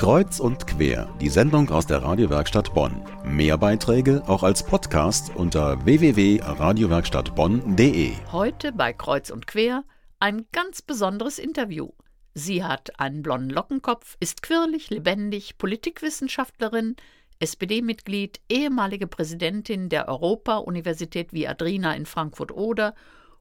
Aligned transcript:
Kreuz 0.00 0.40
und 0.40 0.66
quer, 0.66 1.14
die 1.20 1.28
Sendung 1.28 1.68
aus 1.68 1.86
der 1.86 2.02
Radiowerkstatt 2.02 2.72
Bonn. 2.72 3.04
Mehr 3.22 3.58
Beiträge 3.58 4.22
auch 4.26 4.42
als 4.42 4.64
Podcast 4.64 5.36
unter 5.36 5.84
www.radiowerkstattbonn.de. 5.84 8.12
Heute 8.32 8.72
bei 8.72 8.94
Kreuz 8.94 9.28
und 9.28 9.46
quer 9.46 9.84
ein 10.18 10.46
ganz 10.52 10.80
besonderes 10.80 11.38
Interview. 11.38 11.90
Sie 12.32 12.64
hat 12.64 12.98
einen 12.98 13.20
blonden 13.20 13.50
Lockenkopf, 13.50 14.16
ist 14.20 14.42
quirlig, 14.42 14.88
lebendig, 14.88 15.58
Politikwissenschaftlerin, 15.58 16.96
SPD-Mitglied, 17.38 18.40
ehemalige 18.48 19.06
Präsidentin 19.06 19.90
der 19.90 20.08
Europa-Universität 20.08 21.34
Viadrina 21.34 21.94
in 21.94 22.06
Frankfurt-Oder 22.06 22.94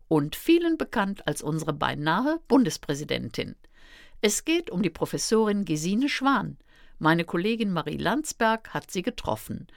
und 0.09 0.35
vielen 0.35 0.77
bekannt 0.77 1.25
als 1.25 1.41
unsere 1.41 1.71
beinahe 1.71 2.41
Bundespräsidentin. 2.49 3.55
Es 4.21 4.43
geht 4.43 4.69
um 4.69 4.83
die 4.83 4.89
Professorin 4.89 5.63
Gesine 5.63 6.09
Schwan. 6.09 6.57
Meine 6.97 7.23
Kollegin 7.23 7.71
Marie 7.71 7.95
Landsberg 7.95 8.73
hat 8.73 8.91
sie 8.91 9.01
getroffen. 9.01 9.67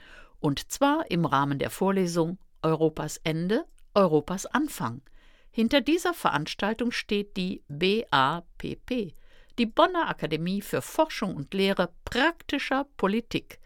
Und 0.41 0.69
zwar 0.69 1.09
im 1.09 1.23
Rahmen 1.23 1.59
der 1.59 1.69
Vorlesung 1.69 2.37
Europas 2.61 3.21
Ende, 3.23 3.63
Europas 3.93 4.45
Anfang. 4.45 5.01
Hinter 5.49 5.79
dieser 5.79 6.13
Veranstaltung 6.13 6.91
steht 6.91 7.37
die 7.37 7.63
BAPP, 7.69 9.13
die 9.59 9.65
Bonner 9.65 10.09
Akademie 10.09 10.61
für 10.61 10.81
Forschung 10.81 11.35
und 11.35 11.53
Lehre 11.53 11.93
praktischer 12.03 12.85
Politik. 12.97 13.59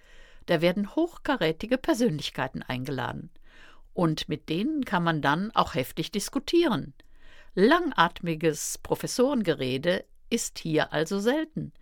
Da 0.45 0.61
werden 0.61 0.95
hochkarätige 0.95 1.79
Persönlichkeiten 1.79 2.61
eingeladen. 2.61 3.31
Und 3.93 4.29
mit 4.29 4.47
denen 4.49 4.85
kann 4.85 5.03
man 5.03 5.23
dann 5.23 5.49
auch 5.55 5.73
heftig 5.73 6.11
diskutieren. 6.11 6.93
Langatmiges 7.55 8.77
Professorengerede 8.83 10.05
ist 10.29 10.59
hier 10.59 10.93
also 10.93 11.19
selten. 11.19 11.73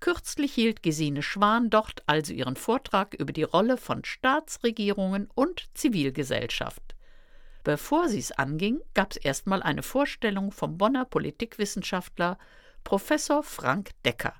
Kürzlich 0.00 0.52
hielt 0.52 0.82
Gesine 0.82 1.22
Schwan 1.22 1.70
dort 1.70 2.02
also 2.06 2.32
ihren 2.32 2.56
Vortrag 2.56 3.14
über 3.14 3.32
die 3.32 3.42
Rolle 3.42 3.76
von 3.76 4.04
Staatsregierungen 4.04 5.28
und 5.34 5.64
Zivilgesellschaft. 5.74 6.94
Bevor 7.64 8.08
sie 8.08 8.18
es 8.18 8.32
anging, 8.32 8.80
gab 8.94 9.12
es 9.12 9.16
erstmal 9.16 9.62
eine 9.62 9.82
Vorstellung 9.82 10.52
vom 10.52 10.78
Bonner 10.78 11.04
Politikwissenschaftler 11.04 12.38
Professor 12.84 13.42
Frank 13.42 13.90
Decker. 14.04 14.34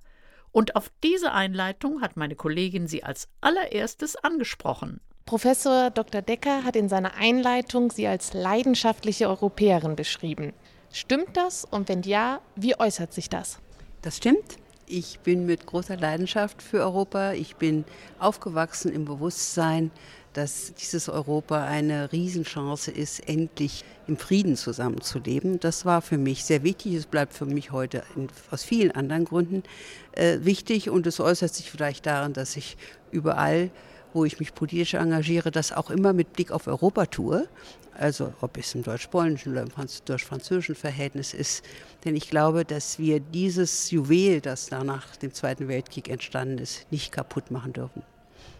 Und 0.52 0.76
auf 0.76 0.92
diese 1.02 1.32
Einleitung 1.32 2.02
hat 2.02 2.16
meine 2.16 2.36
Kollegin 2.36 2.86
sie 2.86 3.02
als 3.02 3.28
allererstes 3.40 4.14
angesprochen. 4.16 5.00
Professor 5.24 5.90
Dr. 5.90 6.22
Decker 6.22 6.62
hat 6.62 6.76
in 6.76 6.88
seiner 6.88 7.14
Einleitung 7.14 7.90
sie 7.90 8.06
als 8.06 8.32
leidenschaftliche 8.32 9.28
Europäerin 9.28 9.96
beschrieben. 9.96 10.52
Stimmt 10.96 11.36
das? 11.36 11.66
Und 11.66 11.90
wenn 11.90 12.00
ja, 12.04 12.40
wie 12.54 12.74
äußert 12.80 13.12
sich 13.12 13.28
das? 13.28 13.58
Das 14.00 14.16
stimmt. 14.16 14.56
Ich 14.86 15.18
bin 15.18 15.44
mit 15.44 15.66
großer 15.66 15.94
Leidenschaft 15.94 16.62
für 16.62 16.80
Europa. 16.80 17.32
Ich 17.32 17.56
bin 17.56 17.84
aufgewachsen 18.18 18.90
im 18.90 19.04
Bewusstsein, 19.04 19.90
dass 20.32 20.72
dieses 20.72 21.10
Europa 21.10 21.64
eine 21.64 22.12
Riesenchance 22.12 22.90
ist, 22.90 23.28
endlich 23.28 23.84
im 24.06 24.16
Frieden 24.16 24.56
zusammenzuleben. 24.56 25.60
Das 25.60 25.84
war 25.84 26.00
für 26.00 26.16
mich 26.16 26.46
sehr 26.46 26.62
wichtig. 26.62 26.94
Es 26.94 27.04
bleibt 27.04 27.34
für 27.34 27.44
mich 27.44 27.72
heute 27.72 28.02
in, 28.14 28.28
aus 28.50 28.64
vielen 28.64 28.92
anderen 28.92 29.26
Gründen 29.26 29.64
äh, 30.12 30.38
wichtig 30.44 30.88
und 30.88 31.06
es 31.06 31.20
äußert 31.20 31.52
sich 31.52 31.70
vielleicht 31.70 32.06
darin, 32.06 32.32
dass 32.32 32.56
ich 32.56 32.78
überall 33.10 33.70
wo 34.16 34.24
ich 34.24 34.40
mich 34.40 34.54
politisch 34.54 34.94
engagiere, 34.94 35.50
das 35.50 35.70
auch 35.70 35.90
immer 35.90 36.12
mit 36.12 36.32
Blick 36.32 36.50
auf 36.50 36.66
Europa 36.66 37.06
tue. 37.06 37.48
Also 37.92 38.32
ob 38.40 38.58
es 38.58 38.74
im 38.74 38.82
deutsch-polnischen 38.82 39.52
oder 39.52 39.62
im 39.62 39.70
deutsch-französischen 40.04 40.74
Verhältnis 40.74 41.32
ist. 41.32 41.64
Denn 42.04 42.16
ich 42.16 42.28
glaube, 42.28 42.64
dass 42.64 42.98
wir 42.98 43.20
dieses 43.20 43.90
Juwel, 43.90 44.40
das 44.40 44.68
da 44.68 44.82
nach 44.82 45.16
dem 45.16 45.32
Zweiten 45.32 45.68
Weltkrieg 45.68 46.08
entstanden 46.08 46.58
ist, 46.58 46.90
nicht 46.90 47.12
kaputt 47.12 47.50
machen 47.50 47.72
dürfen. 47.72 48.02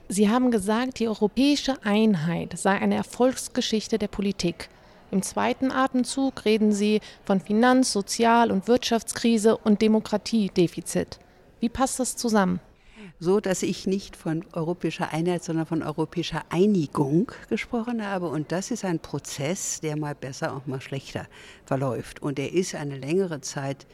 Sie 0.08 0.30
haben 0.30 0.50
gesagt, 0.50 1.00
die 1.00 1.08
europäische 1.08 1.82
Einheit 1.84 2.56
sei 2.56 2.72
eine 2.78 2.94
Erfolgsgeschichte 2.94 3.98
der 3.98 4.08
Politik. 4.08 4.68
Im 5.10 5.22
zweiten 5.22 5.72
Atemzug 5.72 6.44
reden 6.44 6.72
Sie 6.72 7.00
von 7.24 7.40
Finanz-, 7.40 7.92
Sozial- 7.92 8.52
und 8.52 8.68
Wirtschaftskrise 8.68 9.56
und 9.56 9.82
Demokratiedefizit. 9.82 11.18
Wie 11.60 11.68
passt 11.68 11.98
das 11.98 12.16
zusammen? 12.16 12.60
So 13.18 13.40
dass 13.40 13.62
ich 13.62 13.86
nicht 13.86 14.16
von 14.16 14.44
europäischer 14.52 15.12
Einheit, 15.12 15.42
sondern 15.42 15.66
von 15.66 15.82
europäischer 15.82 16.44
Einigung 16.50 17.32
gesprochen 17.48 18.06
habe. 18.06 18.28
Und 18.28 18.52
das 18.52 18.70
ist 18.70 18.84
ein 18.84 18.98
Prozess, 18.98 19.80
der 19.80 19.96
mal 19.96 20.14
besser 20.14 20.54
und 20.54 20.68
mal 20.68 20.80
schlechter 20.80 21.26
verläuft. 21.64 22.20
Und 22.20 22.38
er 22.38 22.52
ist 22.52 22.74
eine 22.74 22.98
längere 22.98 23.40
Zeit 23.40 23.86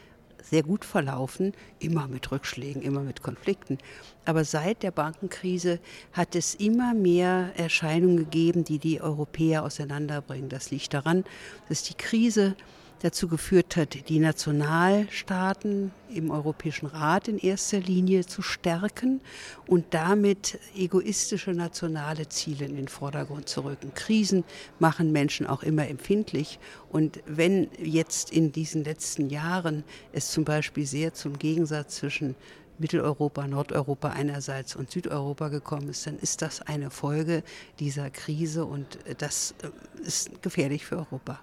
sehr 0.43 0.65
gut 0.65 0.84
verlaufen, 0.84 1.53
immer 1.78 2.09
mit 2.09 2.33
Rückschlägen, 2.33 2.83
immer 2.83 3.00
mit 3.00 3.22
Konflikten. 3.22 3.78
Aber 4.25 4.44
seit 4.44 4.83
der 4.83 4.91
Bankenkrise 4.91 5.78
hat 6.12 6.34
es 6.34 6.56
immer 6.56 6.94
mehr 6.94 7.53
Erscheinungen 7.56 8.16
gegeben, 8.16 8.65
die 8.65 8.78
die 8.78 9.00
Europäer 9.00 9.62
auseinanderbringen. 9.65 10.49
Das 10.49 10.71
liegt 10.71 10.94
daran, 10.94 11.25
dass 11.69 11.84
die 11.84 11.94
Krise 11.94 12.56
dazu 13.03 13.27
geführt 13.29 13.77
hat, 13.77 14.09
die 14.09 14.19
Nationalstaaten 14.19 15.91
im 16.09 16.31
Europäischen 16.31 16.87
Rat 16.87 17.29
in 17.29 17.39
erster 17.39 17.81
Linie 17.81 18.25
zu 18.27 18.43
stärken 18.43 19.21
und 19.67 19.87
damit 19.91 20.59
egoistische 20.77 21.53
nationale 21.53 22.29
Ziele 22.29 22.67
in 22.67 22.77
den 22.77 22.89
Vordergrund 22.89 23.49
zu 23.49 23.63
rücken. 23.63 23.93
Krisen 23.95 24.45
machen 24.79 25.11
Menschen 25.11 25.47
auch 25.47 25.63
immer 25.63 25.89
empfindlich. 25.89 26.59
Und 26.91 27.21
wenn 27.27 27.69
jetzt 27.83 28.31
in 28.31 28.53
diesen 28.53 28.85
letzten 28.85 29.31
Jahren 29.31 29.84
es 30.13 30.31
zum 30.31 30.45
Beispiel 30.45 30.87
sehr 30.87 31.13
zum 31.15 31.39
Gegensatz 31.39 31.97
zwischen 31.97 32.37
Mitteleuropa, 32.79 33.47
Nordeuropa 33.47 34.11
einerseits 34.11 34.77
und 34.77 34.91
Südeuropa 34.91 35.49
gekommen 35.49 35.89
ist, 35.89 36.07
dann 36.07 36.19
ist 36.19 36.43
das 36.43 36.63
eine 36.63 36.91
Folge 36.91 37.43
dieser 37.79 38.11
Krise 38.11 38.65
und 38.65 38.99
das 39.19 39.55
äh, 39.63 40.07
ist 40.07 40.43
gefährlich 40.43 40.84
für 40.84 40.97
Europa. 40.99 41.41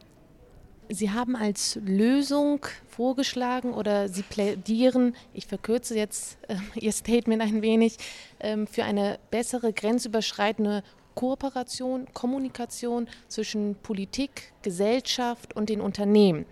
Sie 0.91 1.11
haben 1.11 1.35
als 1.35 1.77
Lösung 1.85 2.65
vorgeschlagen 2.87 3.73
oder 3.75 4.09
Sie 4.09 4.23
plädieren, 4.23 5.15
ich 5.35 5.45
verkürze 5.45 5.95
jetzt 5.95 6.39
äh, 6.47 6.55
Ihr 6.79 6.91
Statement 6.91 7.43
ein 7.43 7.61
wenig, 7.61 7.97
ähm, 8.39 8.65
für 8.65 8.83
eine 8.83 9.19
bessere 9.29 9.71
grenzüberschreitende 9.71 10.83
Kooperation, 11.13 12.07
Kommunikation 12.13 13.07
zwischen 13.27 13.75
Politik, 13.75 14.51
Gesellschaft 14.63 15.55
und 15.55 15.69
den 15.69 15.79
Unternehmen. 15.79 16.45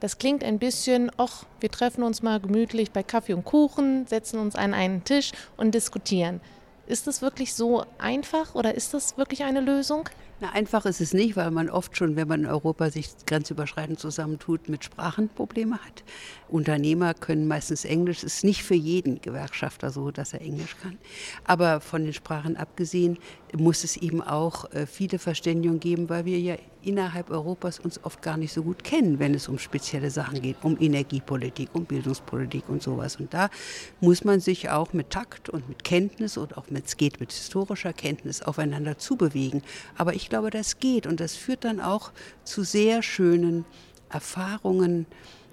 Das 0.00 0.16
klingt 0.16 0.44
ein 0.44 0.58
bisschen, 0.58 1.10
ach, 1.18 1.44
wir 1.60 1.70
treffen 1.70 2.04
uns 2.04 2.22
mal 2.22 2.40
gemütlich 2.40 2.92
bei 2.92 3.02
Kaffee 3.02 3.34
und 3.34 3.44
Kuchen, 3.44 4.06
setzen 4.06 4.38
uns 4.38 4.56
an 4.56 4.72
einen 4.72 5.04
Tisch 5.04 5.32
und 5.58 5.74
diskutieren. 5.74 6.40
Ist 6.86 7.06
das 7.06 7.20
wirklich 7.20 7.52
so 7.52 7.84
einfach 7.98 8.54
oder 8.54 8.74
ist 8.74 8.94
das 8.94 9.18
wirklich 9.18 9.44
eine 9.44 9.60
Lösung? 9.60 10.08
Na, 10.40 10.50
einfach 10.50 10.86
ist 10.86 11.00
es 11.00 11.14
nicht, 11.14 11.36
weil 11.36 11.50
man 11.50 11.68
oft 11.68 11.96
schon, 11.96 12.14
wenn 12.14 12.28
man 12.28 12.40
in 12.40 12.46
Europa 12.46 12.90
sich 12.90 13.08
grenzüberschreitend 13.26 13.98
zusammentut, 13.98 14.68
mit 14.68 14.84
Sprachen 14.84 15.28
Probleme 15.28 15.74
hat. 15.76 16.04
Unternehmer 16.48 17.12
können 17.14 17.48
meistens 17.48 17.84
Englisch. 17.84 18.18
Es 18.18 18.34
ist 18.34 18.44
nicht 18.44 18.62
für 18.62 18.76
jeden 18.76 19.20
Gewerkschafter 19.20 19.90
so, 19.90 20.12
dass 20.12 20.34
er 20.34 20.40
Englisch 20.40 20.76
kann. 20.80 20.96
Aber 21.44 21.80
von 21.80 22.04
den 22.04 22.12
Sprachen 22.12 22.56
abgesehen 22.56 23.18
muss 23.56 23.82
es 23.82 23.96
eben 23.96 24.22
auch 24.22 24.70
äh, 24.72 24.86
viele 24.86 25.18
Verständigungen 25.18 25.80
geben, 25.80 26.08
weil 26.08 26.24
wir 26.24 26.38
ja 26.38 26.56
innerhalb 26.88 27.30
Europas 27.30 27.78
uns 27.78 28.02
oft 28.02 28.22
gar 28.22 28.38
nicht 28.38 28.52
so 28.52 28.62
gut 28.62 28.82
kennen, 28.82 29.18
wenn 29.18 29.34
es 29.34 29.46
um 29.46 29.58
spezielle 29.58 30.10
Sachen 30.10 30.40
geht, 30.40 30.56
um 30.62 30.80
Energiepolitik, 30.80 31.68
um 31.74 31.84
Bildungspolitik 31.84 32.68
und 32.68 32.82
sowas. 32.82 33.16
Und 33.16 33.34
da 33.34 33.50
muss 34.00 34.24
man 34.24 34.40
sich 34.40 34.70
auch 34.70 34.94
mit 34.94 35.10
Takt 35.10 35.50
und 35.50 35.68
mit 35.68 35.84
Kenntnis 35.84 36.38
und 36.38 36.56
auch 36.56 36.70
mit, 36.70 36.86
es 36.86 36.96
geht 36.96 37.20
mit 37.20 37.30
historischer 37.30 37.92
Kenntnis 37.92 38.40
aufeinander 38.40 38.96
zubewegen. 38.96 39.62
Aber 39.96 40.14
ich 40.14 40.30
glaube, 40.30 40.48
das 40.48 40.78
geht 40.78 41.06
und 41.06 41.20
das 41.20 41.34
führt 41.34 41.64
dann 41.64 41.80
auch 41.80 42.10
zu 42.44 42.62
sehr 42.62 43.02
schönen 43.02 43.66
Erfahrungen, 44.08 45.04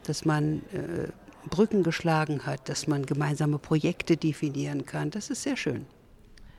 dass 0.06 0.24
man 0.24 0.62
äh, 0.72 1.10
Brücken 1.50 1.84
geschlagen 1.84 2.46
hat, 2.46 2.70
dass 2.70 2.88
man 2.88 3.06
gemeinsame 3.06 3.60
Projekte 3.60 4.16
definieren 4.16 4.86
kann. 4.86 5.12
Das 5.12 5.30
ist 5.30 5.44
sehr 5.44 5.58
schön. 5.58 5.86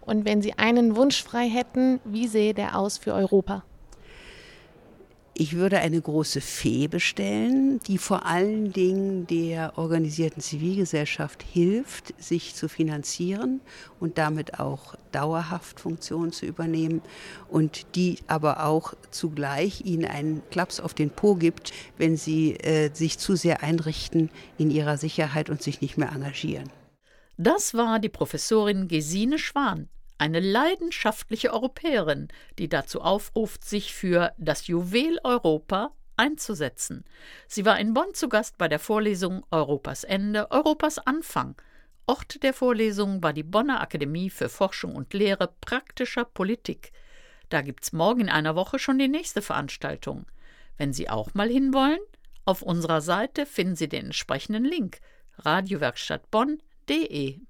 Und 0.02 0.24
wenn 0.24 0.42
Sie 0.42 0.52
einen 0.52 0.96
Wunsch 0.96 1.22
frei 1.24 1.48
hätten, 1.48 1.98
wie 2.04 2.28
sähe 2.28 2.54
der 2.54 2.78
aus 2.78 2.98
für 2.98 3.14
Europa? 3.14 3.64
Ich 5.38 5.54
würde 5.54 5.80
eine 5.80 6.00
große 6.00 6.40
Fee 6.40 6.88
bestellen, 6.88 7.78
die 7.86 7.98
vor 7.98 8.24
allen 8.24 8.72
Dingen 8.72 9.26
der 9.26 9.76
organisierten 9.76 10.40
Zivilgesellschaft 10.40 11.42
hilft, 11.42 12.14
sich 12.18 12.54
zu 12.54 12.70
finanzieren 12.70 13.60
und 14.00 14.16
damit 14.16 14.58
auch 14.58 14.94
dauerhaft 15.12 15.78
Funktionen 15.78 16.32
zu 16.32 16.46
übernehmen 16.46 17.02
und 17.50 17.84
die 17.96 18.20
aber 18.28 18.64
auch 18.64 18.94
zugleich 19.10 19.84
ihnen 19.84 20.06
einen 20.06 20.40
Klaps 20.50 20.80
auf 20.80 20.94
den 20.94 21.10
Po 21.10 21.34
gibt, 21.34 21.74
wenn 21.98 22.16
sie 22.16 22.54
äh, 22.54 22.88
sich 22.94 23.18
zu 23.18 23.36
sehr 23.36 23.62
einrichten 23.62 24.30
in 24.56 24.70
ihrer 24.70 24.96
Sicherheit 24.96 25.50
und 25.50 25.62
sich 25.62 25.82
nicht 25.82 25.98
mehr 25.98 26.12
engagieren. 26.12 26.70
Das 27.36 27.74
war 27.74 27.98
die 27.98 28.08
Professorin 28.08 28.88
Gesine 28.88 29.38
Schwan 29.38 29.90
eine 30.18 30.40
leidenschaftliche 30.40 31.52
Europäerin, 31.52 32.28
die 32.58 32.68
dazu 32.68 33.00
aufruft, 33.00 33.64
sich 33.64 33.94
für 33.94 34.32
das 34.38 34.66
Juwel 34.66 35.18
Europa 35.24 35.92
einzusetzen. 36.16 37.04
Sie 37.46 37.64
war 37.64 37.78
in 37.78 37.94
Bonn 37.94 38.14
zu 38.14 38.28
Gast 38.28 38.58
bei 38.58 38.68
der 38.68 38.78
Vorlesung 38.78 39.44
Europas 39.50 40.04
Ende, 40.04 40.50
Europas 40.50 40.98
Anfang. 40.98 41.60
Ort 42.06 42.42
der 42.42 42.54
Vorlesung 42.54 43.22
war 43.22 43.32
die 43.32 43.42
Bonner 43.42 43.80
Akademie 43.80 44.30
für 44.30 44.48
Forschung 44.48 44.94
und 44.94 45.12
Lehre 45.12 45.52
praktischer 45.60 46.24
Politik. 46.24 46.92
Da 47.48 47.62
gibt's 47.62 47.92
morgen 47.92 48.22
in 48.22 48.28
einer 48.28 48.56
Woche 48.56 48.78
schon 48.78 48.98
die 48.98 49.08
nächste 49.08 49.42
Veranstaltung. 49.42 50.26
Wenn 50.78 50.92
Sie 50.92 51.08
auch 51.08 51.34
mal 51.34 51.48
hinwollen, 51.48 52.00
auf 52.44 52.62
unserer 52.62 53.00
Seite 53.00 53.46
finden 53.46 53.76
Sie 53.76 53.88
den 53.88 54.06
entsprechenden 54.06 54.64
Link 54.64 54.98
radiowerkstattbonn.de. 55.38 57.40